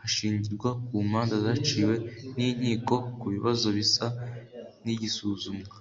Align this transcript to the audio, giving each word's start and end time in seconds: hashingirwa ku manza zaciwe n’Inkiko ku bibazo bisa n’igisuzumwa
hashingirwa 0.00 0.68
ku 0.86 0.92
manza 1.10 1.36
zaciwe 1.44 1.94
n’Inkiko 2.36 2.94
ku 3.18 3.26
bibazo 3.34 3.66
bisa 3.76 4.06
n’igisuzumwa 4.84 5.74